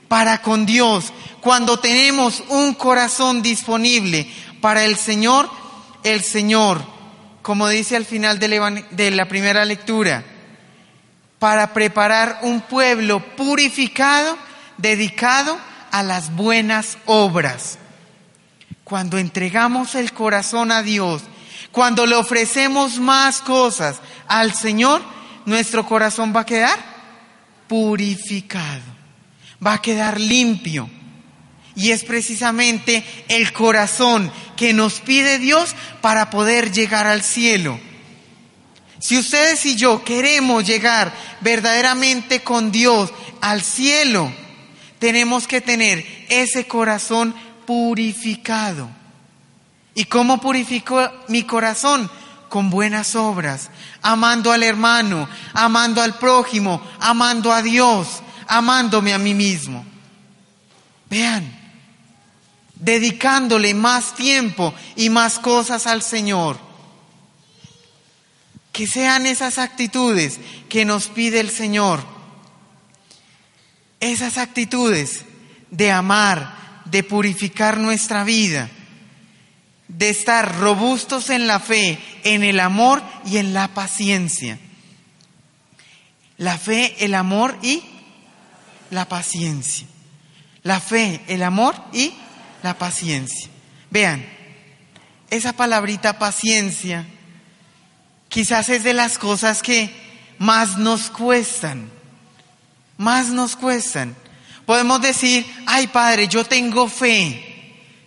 para 0.09 0.43
con 0.43 0.67
Dios, 0.67 1.13
cuando 1.41 1.79
tenemos 1.79 2.43
un 2.49 2.75
corazón 2.75 3.43
disponible 3.43 4.31
para 4.61 4.85
el 4.85 4.97
Señor, 4.97 5.51
el 6.05 6.23
Señor, 6.23 6.85
como 7.43 7.69
dice 7.69 7.97
al 7.97 8.07
final 8.07 8.39
de 8.39 9.11
la 9.11 9.29
primera 9.29 9.65
lectura, 9.65 10.25
para 11.39 11.73
preparar 11.73 12.39
un 12.43 12.61
pueblo 12.61 13.21
purificado, 13.37 14.39
dedicado 14.79 15.59
a 15.91 16.03
las 16.03 16.35
buenas 16.35 16.99
obras. 17.05 17.79
Cuando 18.85 19.19
entregamos 19.19 19.95
el 19.97 20.13
corazón 20.13 20.71
a 20.71 20.83
Dios, 20.83 21.23
cuando 21.73 22.07
le 22.07 22.15
ofrecemos 22.15 22.99
más 22.99 23.41
cosas 23.41 24.01
al 24.29 24.55
Señor, 24.55 25.03
nuestro 25.45 25.85
corazón 25.85 26.33
va 26.35 26.41
a 26.43 26.47
quedar 26.47 26.79
purificado, 27.67 28.83
va 29.65 29.75
a 29.75 29.83
quedar 29.83 30.21
limpio. 30.21 30.89
Y 31.75 31.91
es 31.91 32.05
precisamente 32.05 33.05
el 33.29 33.53
corazón 33.53 34.31
que 34.57 34.73
nos 34.73 35.01
pide 35.01 35.39
Dios 35.39 35.75
para 36.01 36.31
poder 36.31 36.71
llegar 36.73 37.07
al 37.07 37.23
cielo. 37.23 37.79
Si 38.99 39.19
ustedes 39.19 39.65
y 39.67 39.77
yo 39.77 40.05
queremos 40.05 40.65
llegar 40.65 41.13
verdaderamente 41.41 42.43
con 42.43 42.71
Dios 42.71 43.13
al 43.41 43.63
cielo, 43.63 44.33
tenemos 44.99 45.49
que 45.49 45.61
tener 45.61 46.07
ese 46.29 46.67
corazón 46.67 47.35
purificado. 47.67 48.89
¿Y 49.95 50.05
cómo 50.05 50.41
purificó 50.41 51.11
mi 51.29 51.43
corazón? 51.43 52.11
con 52.53 52.69
buenas 52.69 53.17
obras, 53.17 53.71
amando 54.03 54.53
al 54.53 54.63
hermano, 54.63 55.27
amando 55.55 56.03
al 56.03 56.19
prójimo, 56.19 56.83
amando 57.01 57.51
a 57.51 57.63
Dios, 57.63 58.23
amándome 58.47 59.15
a 59.15 59.19
mí 59.19 59.33
mismo. 59.33 59.87
Vean, 61.09 61.62
dedicándole 62.83 63.75
más 63.75 64.15
tiempo 64.15 64.75
y 64.97 65.09
más 65.09 65.39
cosas 65.39 65.87
al 65.87 66.03
Señor. 66.03 66.59
Que 68.73 68.87
sean 68.87 69.27
esas 69.27 69.59
actitudes 69.59 70.41
que 70.69 70.85
nos 70.85 71.09
pide 71.09 71.41
el 71.41 71.51
Señor. 71.51 72.05
Esas 74.01 74.37
actitudes 74.37 75.25
de 75.71 75.93
amar, 75.93 76.83
de 76.87 77.03
purificar 77.03 77.79
nuestra 77.79 78.25
vida 78.25 78.69
de 79.99 80.09
estar 80.09 80.59
robustos 80.59 81.31
en 81.31 81.47
la 81.47 81.61
fe, 81.61 81.99
en 82.25 82.43
el 82.43 82.61
amor 82.61 83.03
y 83.27 83.37
en 83.37 83.53
la 83.53 83.69
paciencia. 83.69 84.59
La 86.39 86.57
fe, 86.57 87.05
el 87.05 87.15
amor 87.15 87.57
y 87.63 87.83
la 88.91 89.09
paciencia. 89.09 89.87
La 90.63 90.81
fe, 90.81 91.21
el 91.29 91.43
amor 91.43 91.75
y 91.93 92.15
la 92.63 92.79
paciencia. 92.79 93.49
Vean, 93.91 94.25
esa 95.31 95.53
palabrita 95.53 96.19
paciencia 96.19 97.07
quizás 98.29 98.69
es 98.69 98.85
de 98.85 98.95
las 98.95 99.19
cosas 99.19 99.63
que 99.63 99.91
más 100.39 100.79
nos 100.79 101.11
cuestan, 101.11 101.91
más 102.97 103.29
nos 103.29 103.57
cuestan. 103.57 104.17
Podemos 104.67 105.01
decir, 105.03 105.47
ay 105.67 105.87
Padre, 105.89 106.29
yo 106.29 106.45
tengo 106.45 106.89
fe. 106.89 107.49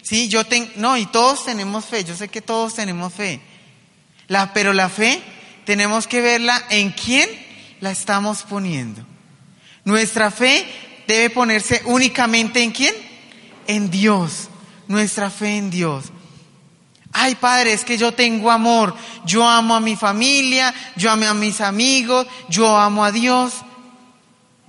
Sí, 0.02 0.28
yo 0.28 0.46
tengo, 0.46 0.70
no, 0.76 0.98
y 0.98 1.06
todos 1.08 1.46
tenemos 1.46 1.86
fe, 1.86 2.04
yo 2.04 2.16
sé 2.16 2.28
que 2.28 2.42
todos 2.42 2.76
tenemos 2.76 3.14
fe. 3.14 3.40
La, 4.28 4.54
pero 4.54 4.74
la 4.74 4.90
fe 4.90 5.22
tenemos 5.66 6.08
que 6.08 6.22
verla 6.22 6.64
en 6.70 6.92
quién 6.92 7.28
la 7.80 7.92
estamos 7.92 8.44
poniendo. 8.44 9.06
Nuestra 9.84 10.32
fe 10.32 10.66
debe 11.08 11.30
ponerse 11.30 11.82
únicamente 11.86 12.64
en 12.64 12.72
quién? 12.72 12.94
En 13.68 13.90
Dios. 13.90 14.50
Nuestra 14.88 15.30
fe 15.30 15.58
en 15.58 15.72
Dios. 15.72 16.06
Ay, 17.18 17.36
Padre, 17.36 17.72
es 17.72 17.86
que 17.86 17.98
yo 17.98 18.14
tengo 18.14 18.52
amor. 18.52 18.94
Yo 19.26 19.48
amo 19.48 19.76
a 19.76 19.80
mi 19.80 19.96
familia, 19.96 20.74
yo 20.98 21.10
amo 21.10 21.26
a 21.28 21.34
mis 21.34 21.62
amigos, 21.62 22.28
yo 22.50 22.78
amo 22.78 23.06
a 23.06 23.12
Dios. 23.12 23.54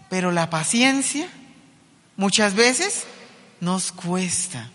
Pero 0.08 0.30
la 0.30 0.48
paciencia 0.48 1.28
muchas 2.16 2.54
veces 2.54 3.04
nos 3.60 3.90
cuesta. 3.90 4.70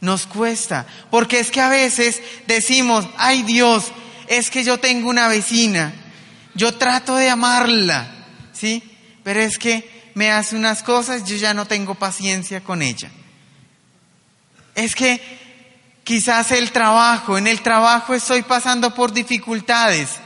Nos 0.00 0.26
cuesta. 0.26 0.86
Porque 1.10 1.40
es 1.40 1.50
que 1.50 1.62
a 1.62 1.70
veces 1.70 2.20
decimos, 2.46 3.06
ay 3.16 3.42
Dios, 3.42 3.86
es 4.26 4.50
que 4.50 4.64
yo 4.64 4.78
tengo 4.78 5.08
una 5.08 5.28
vecina. 5.28 5.94
Yo 6.54 6.74
trato 6.74 7.16
de 7.16 7.30
amarla. 7.30 8.14
¿Sí? 8.52 8.82
Pero 9.24 9.40
es 9.40 9.58
que 9.58 9.97
me 10.18 10.32
hace 10.32 10.56
unas 10.56 10.82
cosas, 10.82 11.24
yo 11.24 11.36
ya 11.36 11.54
no 11.54 11.64
tengo 11.64 11.94
paciencia 11.94 12.60
con 12.60 12.82
ella. 12.82 13.08
Es 14.74 14.96
que 14.96 15.22
quizás 16.02 16.50
el 16.50 16.72
trabajo, 16.72 17.38
en 17.38 17.46
el 17.46 17.62
trabajo 17.62 18.14
estoy 18.14 18.42
pasando 18.42 18.92
por 18.92 19.12
dificultades 19.12 20.16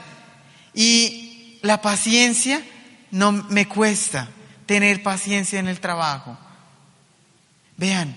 y 0.73 1.59
la 1.61 1.83
paciencia 1.83 2.63
no 3.11 3.33
me 3.33 3.69
cuesta 3.69 4.31
tener 4.65 5.03
paciencia 5.03 5.59
en 5.59 5.69
el 5.69 5.79
trabajo. 5.79 6.39
Vean, 7.77 8.17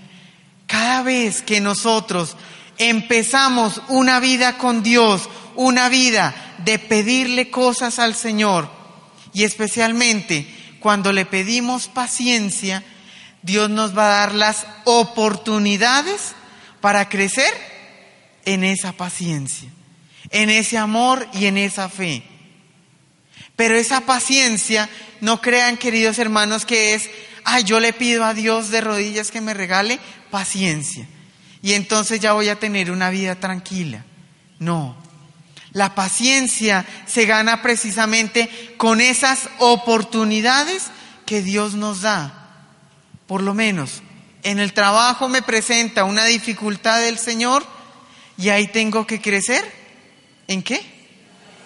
cada 0.68 1.04
vez 1.04 1.42
que 1.42 1.60
nosotros 1.60 2.38
empezamos 2.78 3.82
una 3.90 4.22
vida 4.22 4.58
con 4.58 4.82
Dios, 4.82 5.28
una 5.56 5.90
vida 5.90 6.56
de 6.60 6.80
pedirle 6.80 7.52
cosas 7.52 8.00
al 8.00 8.16
Señor, 8.16 8.70
y 9.34 9.44
especialmente 9.44 10.55
cuando 10.86 11.12
le 11.12 11.26
pedimos 11.26 11.88
paciencia, 11.88 12.84
Dios 13.42 13.72
nos 13.72 13.98
va 13.98 14.06
a 14.06 14.20
dar 14.20 14.36
las 14.36 14.68
oportunidades 14.84 16.36
para 16.80 17.10
crecer 17.10 17.52
en 18.46 18.64
esa 18.64 18.92
paciencia, 18.92 19.68
en 20.30 20.52
ese 20.52 20.78
amor 20.78 21.28
y 21.34 21.48
en 21.48 21.58
esa 21.58 21.90
fe. 21.90 22.22
Pero 23.56 23.74
esa 23.74 24.02
paciencia, 24.02 24.88
no 25.22 25.42
crean 25.42 25.78
queridos 25.78 26.20
hermanos 26.20 26.68
que 26.68 26.94
es, 26.94 27.10
ay, 27.46 27.64
yo 27.64 27.80
le 27.80 27.92
pido 27.92 28.24
a 28.24 28.36
Dios 28.36 28.70
de 28.70 28.82
rodillas 28.82 29.32
que 29.32 29.42
me 29.42 29.56
regale 29.56 30.00
paciencia. 30.30 31.08
Y 31.64 31.74
entonces 31.74 32.20
ya 32.20 32.34
voy 32.34 32.50
a 32.50 32.60
tener 32.60 32.92
una 32.92 33.10
vida 33.10 33.34
tranquila. 33.34 34.06
No. 34.60 34.96
La 35.76 35.94
paciencia 35.94 36.86
se 37.06 37.26
gana 37.26 37.62
precisamente 37.62 38.50
con 38.78 39.02
esas 39.02 39.50
oportunidades 39.60 40.84
que 41.26 41.42
Dios 41.42 41.74
nos 41.74 42.00
da. 42.00 42.64
Por 43.28 43.44
lo 43.44 43.54
menos 43.54 44.02
en 44.44 44.60
el 44.60 44.72
trabajo 44.72 45.28
me 45.28 45.42
presenta 45.42 46.06
una 46.06 46.24
dificultad 46.24 47.02
del 47.02 47.18
Señor 47.18 47.68
y 48.38 48.48
ahí 48.48 48.70
tengo 48.70 49.06
que 49.06 49.20
crecer. 49.20 49.70
¿En 50.48 50.64
qué? 50.64 50.80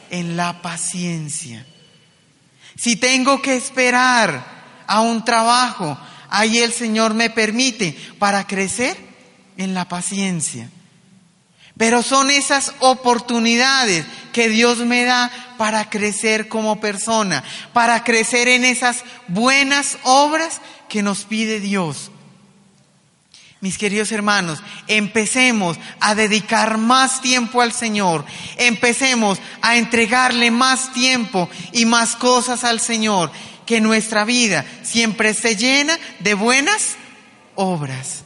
En 0.10 0.36
la 0.36 0.64
paciencia. 0.64 1.64
Si 2.76 2.96
tengo 2.96 3.44
que 3.44 3.58
esperar 3.58 4.44
a 4.88 5.02
un 5.02 5.24
trabajo, 5.24 6.00
ahí 6.32 6.58
el 6.58 6.74
Señor 6.74 7.14
me 7.14 7.30
permite 7.30 7.96
para 8.18 8.48
crecer 8.48 8.98
en 9.56 9.76
la 9.76 9.88
paciencia. 9.88 10.68
Pero 11.80 12.04
son 12.04 12.30
esas 12.30 12.74
oportunidades 12.80 14.06
que 14.34 14.50
Dios 14.50 14.80
me 14.80 15.06
da 15.06 15.32
para 15.58 15.90
crecer 15.90 16.50
como 16.50 16.82
persona, 16.82 17.42
para 17.72 18.04
crecer 18.04 18.50
en 18.50 18.66
esas 18.66 19.06
buenas 19.30 19.98
obras 20.04 20.60
que 20.90 21.02
nos 21.02 21.24
pide 21.24 21.62
Dios. 21.62 22.12
Mis 23.62 23.78
queridos 23.78 24.12
hermanos, 24.12 24.60
empecemos 24.88 25.78
a 26.02 26.16
dedicar 26.16 26.78
más 26.78 27.22
tiempo 27.22 27.62
al 27.62 27.72
Señor, 27.72 28.26
empecemos 28.58 29.40
a 29.62 29.78
entregarle 29.78 30.52
más 30.52 30.92
tiempo 30.92 31.50
y 31.72 31.86
más 31.86 32.18
cosas 32.18 32.66
al 32.66 32.82
Señor, 32.82 33.32
que 33.66 33.80
nuestra 33.80 34.26
vida 34.26 34.66
siempre 34.84 35.30
esté 35.30 35.56
llena 35.56 35.98
de 36.20 36.34
buenas 36.34 36.98
obras, 37.56 38.24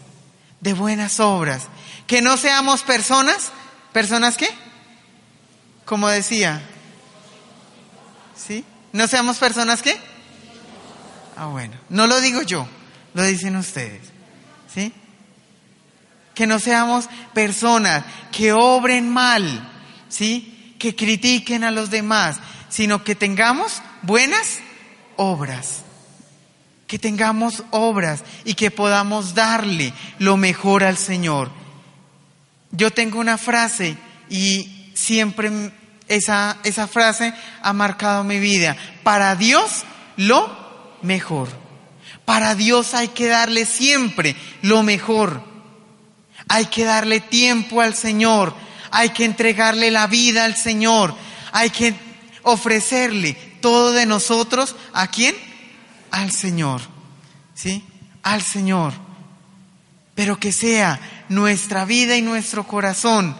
de 0.60 0.74
buenas 0.74 1.20
obras, 1.20 1.68
que 2.08 2.22
no 2.22 2.38
seamos 2.38 2.84
personas, 2.84 3.52
personas 3.92 4.38
qué? 4.38 4.50
Como 5.86 6.08
decía, 6.10 6.62
¿sí? 8.36 8.66
No 8.92 9.08
seamos 9.08 9.38
personas 9.38 9.82
qué? 9.82 9.98
Ah, 11.36 11.48
bueno, 11.48 11.76
no 11.89 12.08
lo 12.08 12.22
digo 12.22 12.42
yo, 12.42 12.68
lo 13.13 13.24
dicen 13.24 13.56
ustedes, 13.56 14.02
¿sí? 14.74 14.94
que 16.34 16.48
no 16.48 16.60
seamos 16.60 17.10
personas 17.34 18.04
que 18.32 18.54
obren 18.54 19.10
mal, 19.10 19.70
¿sí? 20.10 20.76
Que 20.80 20.96
critiquen 20.96 21.63
a 21.63 21.72
los 21.72 21.89
demás, 21.89 22.38
sino 22.70 23.04
que 23.04 23.16
tengamos 23.16 23.82
buenas 24.02 24.60
obras. 25.16 25.82
Que 26.88 27.00
tengamos 27.00 27.63
obras 27.72 28.24
y 28.46 28.54
que 28.56 28.72
podamos 28.72 29.34
darle 29.34 29.94
lo 30.20 30.38
mejor 30.38 30.84
al 30.84 30.98
Señor. 30.98 31.52
Yo 32.74 32.92
tengo 32.92 33.20
una 33.20 33.38
frase 33.38 33.96
y 34.30 34.90
siempre 34.96 35.72
esa, 36.08 36.58
esa 36.64 36.88
frase 36.88 37.34
ha 37.62 37.72
marcado 37.72 38.24
mi 38.24 38.40
vida. 38.40 38.76
Para 39.04 39.36
Dios 39.36 39.84
lo 40.18 40.98
mejor. 41.04 41.50
Para 42.26 42.56
Dios 42.56 42.96
hay 42.96 43.10
que 43.10 43.28
darle 43.28 43.66
siempre 43.66 44.36
lo 44.64 44.82
mejor. 44.82 45.44
Hay 46.48 46.66
que 46.66 46.84
darle 46.84 47.20
tiempo 47.20 47.80
al 47.80 47.96
Señor, 47.96 48.54
hay 48.92 49.10
que 49.10 49.24
entregarle 49.24 49.92
la 49.92 50.08
vida 50.08 50.44
al 50.44 50.56
Señor, 50.56 51.16
hay 51.52 51.70
que 51.70 51.94
ofrecerle 52.44 53.34
todo 53.62 53.94
de 53.94 54.06
nosotros 54.06 54.76
a 54.94 55.08
quién? 55.08 55.36
Al 56.12 56.32
Señor. 56.32 56.82
¿Sí? 57.54 57.84
Al 58.24 58.42
Señor. 58.42 58.94
Pero 60.16 60.40
que 60.40 60.52
sea 60.52 61.00
nuestra 61.34 61.86
vida 61.86 62.15
y 62.15 62.22
nuestro 62.22 62.65
corazón 62.65 63.36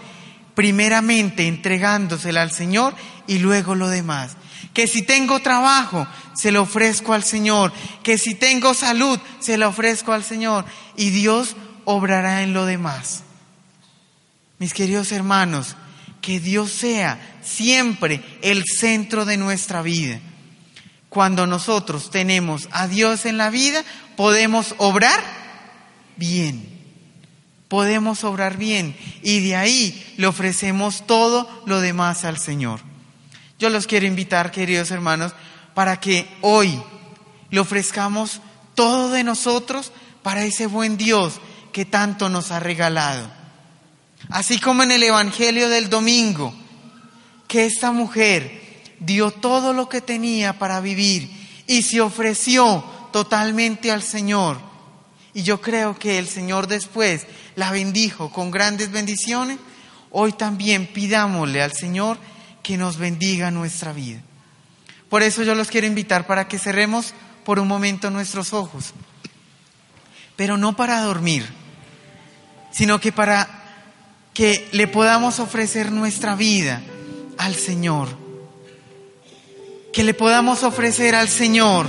primeramente 0.56 1.48
entregándosela 1.48 2.42
al 2.42 2.52
Señor 2.52 2.94
y 3.28 3.40
luego 3.40 3.76
lo 3.76 3.90
demás. 3.90 4.38
Que 4.74 4.88
si 4.88 5.04
tengo 5.04 5.40
trabajo, 5.42 6.08
se 6.34 6.52
lo 6.52 6.64
ofrezco 6.64 7.14
al 7.14 7.24
Señor. 7.24 7.72
Que 8.02 8.18
si 8.18 8.36
tengo 8.36 8.74
salud, 8.74 9.20
se 9.40 9.58
lo 9.58 9.70
ofrezco 9.70 10.14
al 10.14 10.24
Señor. 10.24 10.66
Y 10.96 11.12
Dios 11.12 11.56
obrará 11.86 12.42
en 12.42 12.54
lo 12.54 12.66
demás. 12.66 13.24
Mis 14.58 14.74
queridos 14.74 15.12
hermanos, 15.12 15.76
que 16.22 16.40
Dios 16.40 16.72
sea 16.72 17.38
siempre 17.44 18.24
el 18.42 18.64
centro 18.66 19.26
de 19.26 19.38
nuestra 19.38 19.82
vida. 19.82 20.20
Cuando 21.10 21.46
nosotros 21.46 22.10
tenemos 22.10 22.68
a 22.72 22.88
Dios 22.88 23.26
en 23.26 23.38
la 23.38 23.52
vida, 23.52 23.84
podemos 24.16 24.74
obrar 24.80 25.22
bien. 26.16 26.73
Podemos 27.74 28.24
obrar 28.24 28.58
bien 28.58 28.96
y 29.24 29.40
de 29.40 29.56
ahí 29.56 30.14
le 30.18 30.28
ofrecemos 30.28 31.08
todo 31.08 31.50
lo 31.66 31.82
demás 31.82 32.24
al 32.24 32.38
Señor. 32.38 32.82
Yo 33.58 33.72
los 33.72 33.88
quiero 33.88 34.06
invitar, 34.06 34.52
queridos 34.52 34.92
hermanos, 34.92 35.34
para 35.74 36.00
que 36.00 36.28
hoy 36.42 36.80
le 37.50 37.60
ofrezcamos 37.60 38.42
todo 38.76 39.10
de 39.10 39.24
nosotros 39.24 39.92
para 40.22 40.46
ese 40.46 40.68
buen 40.68 40.98
Dios 40.98 41.42
que 41.72 41.84
tanto 41.84 42.30
nos 42.30 42.52
ha 42.52 42.60
regalado. 42.60 43.28
Así 44.30 44.60
como 44.60 44.84
en 44.84 44.92
el 44.92 45.02
Evangelio 45.02 45.68
del 45.68 45.90
domingo, 45.90 46.54
que 47.48 47.66
esta 47.66 47.92
mujer 47.92 48.84
dio 49.00 49.32
todo 49.32 49.74
lo 49.74 49.90
que 49.90 50.02
tenía 50.02 50.60
para 50.60 50.80
vivir 50.80 51.28
y 51.66 51.82
se 51.82 52.02
ofreció 52.02 52.84
totalmente 53.12 53.92
al 53.92 54.04
Señor. 54.04 54.60
Y 55.34 55.42
yo 55.42 55.60
creo 55.60 55.98
que 55.98 56.20
el 56.20 56.28
Señor 56.28 56.68
después 56.68 57.26
la 57.56 57.72
bendijo 57.72 58.32
con 58.32 58.52
grandes 58.52 58.92
bendiciones, 58.92 59.58
hoy 60.12 60.34
también 60.34 60.88
pidámosle 60.88 61.62
al 61.62 61.74
Señor 61.74 62.18
que 62.62 62.78
nos 62.78 62.98
bendiga 62.98 63.52
nuestra 63.52 63.94
vida. 63.94 64.22
Por 65.10 65.22
eso 65.22 65.44
yo 65.44 65.54
los 65.54 65.68
quiero 65.68 65.86
invitar 65.86 66.26
para 66.26 66.48
que 66.48 66.58
cerremos 66.58 67.14
por 67.44 67.60
un 67.60 67.68
momento 67.68 68.10
nuestros 68.10 68.54
ojos, 68.54 68.94
pero 70.36 70.58
no 70.58 70.76
para 70.76 71.02
dormir, 71.02 71.46
sino 72.72 73.00
que 73.00 73.12
para 73.12 73.64
que 74.34 74.68
le 74.72 74.88
podamos 74.88 75.40
ofrecer 75.40 75.92
nuestra 75.92 76.36
vida 76.36 76.82
al 77.38 77.54
Señor, 77.54 78.10
que 79.92 80.04
le 80.04 80.14
podamos 80.14 80.64
ofrecer 80.64 81.14
al 81.14 81.30
Señor 81.30 81.88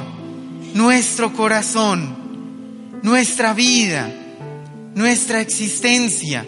nuestro 0.74 1.32
corazón, 1.32 3.00
nuestra 3.02 3.54
vida, 3.54 4.12
nuestra 4.94 5.40
existencia, 5.40 6.46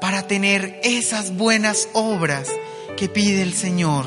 para 0.00 0.26
tener 0.26 0.80
esas 0.82 1.34
buenas 1.34 1.88
obras 1.94 2.50
que 2.96 3.08
pide 3.08 3.40
el 3.40 3.54
Señor. 3.54 4.06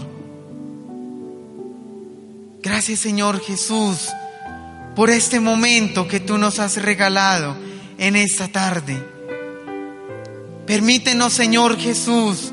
Gracias 2.62 3.00
Señor 3.00 3.40
Jesús 3.40 4.10
por 4.96 5.10
este 5.10 5.40
momento 5.40 6.08
que 6.08 6.20
tú 6.20 6.38
nos 6.38 6.60
has 6.60 6.82
regalado 6.82 7.56
en 7.98 8.16
esta 8.16 8.48
tarde. 8.48 9.02
Permítenos 10.68 11.34
Señor 11.34 11.80
Jesús 11.80 12.52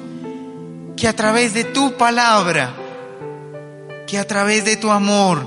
que 0.97 1.09
a 1.09 1.15
través 1.15 1.53
de 1.53 1.65
tu 1.65 1.99
palabra, 1.99 2.75
que 4.07 4.19
a 4.19 4.27
través 4.27 4.65
de 4.65 4.77
tu 4.77 4.91
amor, 4.91 5.47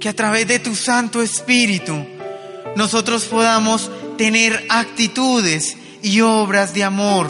que 0.00 0.08
a 0.08 0.16
través 0.16 0.48
de 0.48 0.58
tu 0.58 0.74
Santo 0.74 1.22
Espíritu, 1.22 1.94
nosotros 2.74 3.26
podamos 3.26 3.90
tener 4.16 4.66
actitudes 4.68 5.76
y 6.02 6.20
obras 6.20 6.74
de 6.74 6.84
amor, 6.84 7.28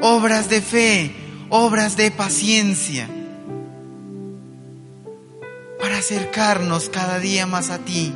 obras 0.00 0.48
de 0.48 0.60
fe, 0.60 1.14
obras 1.50 1.96
de 1.96 2.10
paciencia, 2.10 3.08
para 5.80 5.98
acercarnos 5.98 6.88
cada 6.88 7.18
día 7.18 7.46
más 7.46 7.70
a 7.70 7.78
ti. 7.78 8.12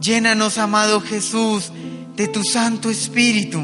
Llénanos, 0.00 0.58
amado 0.58 1.00
Jesús, 1.00 1.72
de 2.16 2.28
tu 2.28 2.44
Santo 2.44 2.90
Espíritu, 2.90 3.62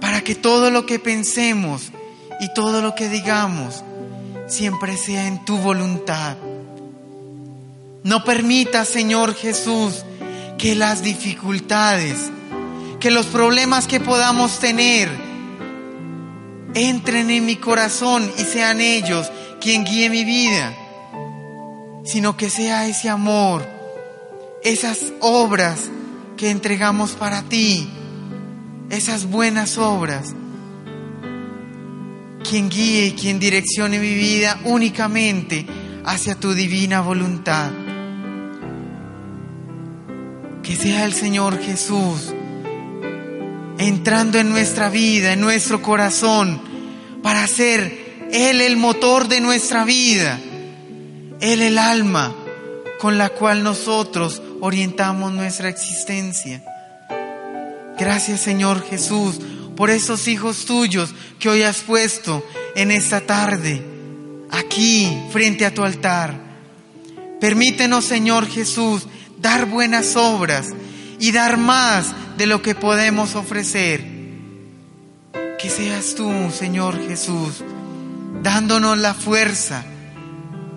para 0.00 0.22
que 0.22 0.34
todo 0.34 0.70
lo 0.70 0.86
que 0.86 0.98
pensemos 0.98 1.90
y 2.40 2.52
todo 2.54 2.82
lo 2.82 2.94
que 2.94 3.08
digamos 3.08 3.82
siempre 4.46 4.96
sea 4.96 5.26
en 5.26 5.44
tu 5.44 5.56
voluntad. 5.58 6.36
No 8.04 8.22
permita, 8.24 8.84
Señor 8.84 9.34
Jesús, 9.34 10.04
que 10.58 10.74
las 10.74 11.02
dificultades, 11.02 12.30
que 13.00 13.10
los 13.10 13.26
problemas 13.26 13.86
que 13.86 14.00
podamos 14.00 14.58
tener 14.58 15.08
entren 16.74 17.30
en 17.30 17.46
mi 17.46 17.56
corazón 17.56 18.30
y 18.38 18.42
sean 18.42 18.80
ellos 18.80 19.30
quien 19.60 19.84
guíe 19.84 20.10
mi 20.10 20.24
vida, 20.24 20.74
sino 22.04 22.36
que 22.36 22.50
sea 22.50 22.86
ese 22.86 23.08
amor, 23.08 23.66
esas 24.62 25.12
obras 25.20 25.90
que 26.36 26.50
entregamos 26.50 27.12
para 27.12 27.42
ti, 27.42 27.88
esas 28.90 29.26
buenas 29.26 29.78
obras, 29.78 30.34
quien 32.48 32.68
guíe 32.68 33.06
y 33.06 33.12
quien 33.12 33.40
direccione 33.40 33.98
mi 33.98 34.14
vida 34.14 34.60
únicamente 34.64 35.66
hacia 36.04 36.34
tu 36.36 36.54
divina 36.54 37.00
voluntad. 37.00 37.70
Que 40.66 40.74
sea 40.74 41.04
el 41.04 41.14
Señor 41.14 41.62
Jesús 41.62 42.34
entrando 43.78 44.38
en 44.38 44.48
nuestra 44.48 44.90
vida, 44.90 45.32
en 45.32 45.40
nuestro 45.40 45.80
corazón, 45.80 46.60
para 47.22 47.46
ser 47.46 48.28
Él 48.32 48.60
el 48.60 48.76
motor 48.76 49.28
de 49.28 49.40
nuestra 49.40 49.84
vida, 49.84 50.40
Él 51.40 51.62
el 51.62 51.78
alma 51.78 52.34
con 52.98 53.16
la 53.16 53.28
cual 53.28 53.62
nosotros 53.62 54.42
orientamos 54.60 55.32
nuestra 55.32 55.68
existencia. 55.68 56.64
Gracias 57.96 58.40
Señor 58.40 58.84
Jesús 58.88 59.38
por 59.76 59.90
esos 59.90 60.26
hijos 60.26 60.64
tuyos 60.64 61.14
que 61.38 61.48
hoy 61.48 61.62
has 61.62 61.78
puesto 61.78 62.44
en 62.74 62.90
esta 62.90 63.20
tarde, 63.20 63.84
aquí 64.50 65.16
frente 65.30 65.64
a 65.64 65.72
tu 65.72 65.84
altar. 65.84 66.34
Permítenos 67.40 68.04
Señor 68.04 68.48
Jesús 68.48 69.06
dar 69.38 69.66
buenas 69.66 70.16
obras 70.16 70.72
y 71.18 71.32
dar 71.32 71.56
más 71.56 72.14
de 72.36 72.46
lo 72.46 72.62
que 72.62 72.74
podemos 72.74 73.34
ofrecer. 73.34 74.04
Que 75.58 75.70
seas 75.70 76.14
tú, 76.14 76.50
Señor 76.50 76.98
Jesús, 77.06 77.64
dándonos 78.42 78.98
la 78.98 79.14
fuerza, 79.14 79.84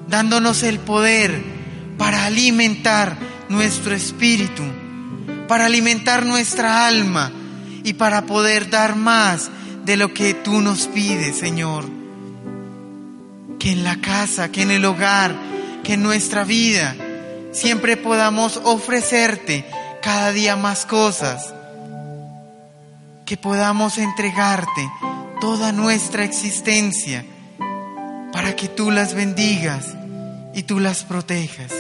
dándonos 0.07 0.63
el 0.63 0.79
poder 0.79 1.43
para 1.97 2.25
alimentar 2.25 3.17
nuestro 3.49 3.93
espíritu, 3.93 4.63
para 5.47 5.65
alimentar 5.65 6.25
nuestra 6.25 6.87
alma 6.87 7.31
y 7.83 7.93
para 7.93 8.25
poder 8.25 8.69
dar 8.69 8.95
más 8.95 9.49
de 9.85 9.97
lo 9.97 10.13
que 10.13 10.33
tú 10.33 10.61
nos 10.61 10.87
pides, 10.87 11.37
Señor. 11.37 11.85
Que 13.59 13.71
en 13.73 13.83
la 13.83 13.97
casa, 13.97 14.49
que 14.51 14.61
en 14.61 14.71
el 14.71 14.85
hogar, 14.85 15.35
que 15.83 15.93
en 15.93 16.03
nuestra 16.03 16.45
vida 16.45 16.95
siempre 17.51 17.97
podamos 17.97 18.57
ofrecerte 18.63 19.65
cada 20.01 20.31
día 20.31 20.55
más 20.55 20.85
cosas, 20.85 21.53
que 23.25 23.37
podamos 23.37 23.97
entregarte 23.97 24.89
toda 25.39 25.71
nuestra 25.71 26.23
existencia 26.23 27.25
para 28.31 28.55
que 28.55 28.67
tú 28.67 28.91
las 28.91 29.13
bendigas 29.13 29.85
y 30.53 30.63
tú 30.63 30.79
las 30.79 31.03
protejas. 31.03 31.73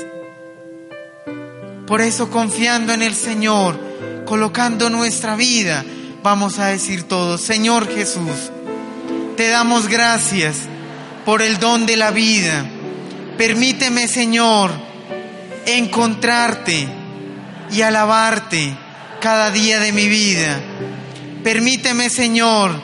Por 1.87 2.01
eso 2.01 2.29
confiando 2.29 2.93
en 2.93 3.01
el 3.01 3.15
Señor, 3.15 3.79
colocando 4.25 4.89
nuestra 4.89 5.35
vida, 5.35 5.83
vamos 6.21 6.59
a 6.59 6.67
decir 6.67 7.03
todos, 7.03 7.41
Señor 7.41 7.87
Jesús, 7.87 8.51
te 9.35 9.47
damos 9.47 9.87
gracias 9.87 10.57
por 11.25 11.41
el 11.41 11.59
don 11.59 11.85
de 11.85 11.97
la 11.97 12.11
vida. 12.11 12.65
Permíteme, 13.37 14.07
Señor, 14.07 14.88
encontrarte 15.77 16.87
y 17.71 17.81
alabarte 17.81 18.75
cada 19.21 19.51
día 19.51 19.79
de 19.79 19.91
mi 19.91 20.07
vida. 20.07 20.59
Permíteme, 21.43 22.09
Señor, 22.09 22.81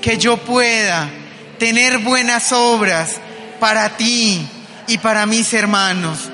que 0.00 0.18
yo 0.18 0.36
pueda 0.38 1.08
tener 1.58 1.98
buenas 1.98 2.52
obras 2.52 3.20
para 3.60 3.96
ti 3.96 4.46
y 4.86 4.98
para 4.98 5.26
mis 5.26 5.52
hermanos. 5.52 6.30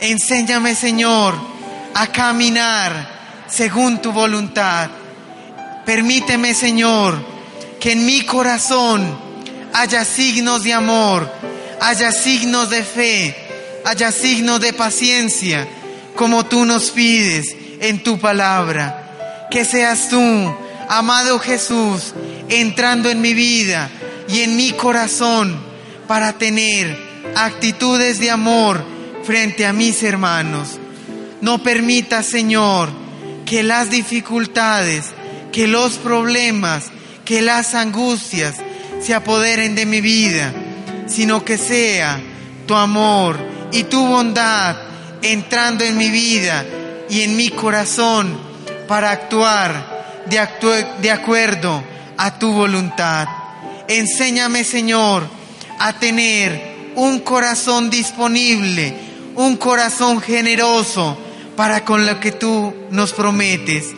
Enséñame, 0.00 0.74
Señor, 0.74 1.34
a 1.94 2.06
caminar 2.08 3.44
según 3.48 4.00
tu 4.00 4.12
voluntad. 4.12 4.90
Permíteme, 5.86 6.54
Señor, 6.54 7.18
que 7.80 7.92
en 7.92 8.04
mi 8.04 8.22
corazón 8.26 9.18
haya 9.72 10.04
signos 10.04 10.64
de 10.64 10.74
amor, 10.74 11.32
haya 11.80 12.12
signos 12.12 12.70
de 12.70 12.82
fe, 12.82 13.47
haya 13.88 14.12
signos 14.12 14.60
de 14.60 14.74
paciencia, 14.74 15.66
como 16.14 16.44
tú 16.44 16.66
nos 16.66 16.90
pides 16.90 17.56
en 17.80 18.02
tu 18.02 18.18
palabra. 18.18 19.46
Que 19.50 19.64
seas 19.64 20.10
tú, 20.10 20.54
amado 20.90 21.38
Jesús, 21.38 22.12
entrando 22.50 23.08
en 23.08 23.22
mi 23.22 23.32
vida 23.32 23.88
y 24.28 24.40
en 24.40 24.58
mi 24.58 24.72
corazón 24.72 25.58
para 26.06 26.34
tener 26.34 26.98
actitudes 27.34 28.18
de 28.18 28.30
amor 28.30 28.84
frente 29.24 29.64
a 29.64 29.72
mis 29.72 30.02
hermanos. 30.02 30.78
No 31.40 31.62
permita, 31.62 32.22
Señor, 32.22 32.90
que 33.46 33.62
las 33.62 33.88
dificultades, 33.88 35.06
que 35.50 35.66
los 35.66 35.94
problemas, 35.94 36.90
que 37.24 37.40
las 37.40 37.74
angustias 37.74 38.56
se 39.00 39.14
apoderen 39.14 39.74
de 39.74 39.86
mi 39.86 40.02
vida, 40.02 40.52
sino 41.06 41.42
que 41.42 41.56
sea 41.56 42.20
tu 42.66 42.74
amor 42.74 43.56
y 43.72 43.84
tu 43.84 44.06
bondad 44.06 44.76
entrando 45.22 45.84
en 45.84 45.96
mi 45.96 46.10
vida 46.10 46.64
y 47.08 47.22
en 47.22 47.36
mi 47.36 47.50
corazón 47.50 48.38
para 48.86 49.10
actuar 49.10 50.24
de, 50.26 50.86
de 51.00 51.10
acuerdo 51.10 51.82
a 52.16 52.38
tu 52.38 52.52
voluntad. 52.52 53.28
Enséñame, 53.88 54.64
Señor, 54.64 55.26
a 55.78 55.92
tener 55.94 56.92
un 56.96 57.20
corazón 57.20 57.90
disponible 57.90 59.08
un 59.38 59.56
corazón 59.56 60.20
generoso 60.20 61.16
para 61.56 61.84
con 61.84 62.04
lo 62.04 62.18
que 62.18 62.32
tú 62.32 62.74
nos 62.90 63.12
prometes. 63.12 63.94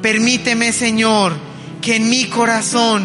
Permíteme, 0.00 0.72
Señor, 0.72 1.36
que 1.82 1.96
en 1.96 2.08
mi 2.08 2.24
corazón 2.24 3.04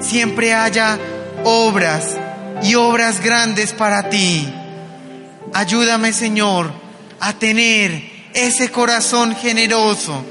siempre 0.00 0.54
haya 0.54 1.00
obras 1.42 2.16
y 2.62 2.76
obras 2.76 3.20
grandes 3.20 3.72
para 3.72 4.08
ti. 4.08 4.48
Ayúdame, 5.54 6.12
Señor, 6.12 6.72
a 7.20 7.32
tener 7.34 8.28
ese 8.34 8.70
corazón 8.70 9.34
generoso 9.34 10.24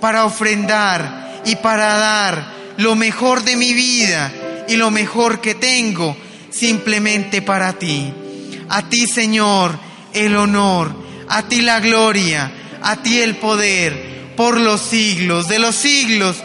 para 0.00 0.24
ofrendar 0.24 1.42
y 1.44 1.56
para 1.56 1.96
dar 1.96 2.52
lo 2.78 2.94
mejor 2.94 3.44
de 3.44 3.56
mi 3.56 3.72
vida 3.72 4.32
y 4.68 4.76
lo 4.76 4.90
mejor 4.90 5.40
que 5.40 5.54
tengo 5.54 6.16
simplemente 6.50 7.42
para 7.42 7.72
ti. 7.74 8.12
A 8.68 8.88
ti, 8.88 9.06
Señor, 9.06 9.78
el 10.12 10.36
honor, 10.36 10.94
a 11.28 11.42
ti 11.42 11.62
la 11.62 11.80
gloria, 11.80 12.50
a 12.82 12.96
ti 12.96 13.20
el 13.20 13.36
poder 13.36 14.34
por 14.36 14.58
los 14.58 14.80
siglos 14.80 15.48
de 15.48 15.58
los 15.58 15.76
siglos. 15.76 16.36